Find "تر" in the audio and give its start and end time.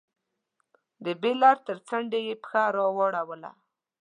1.67-1.77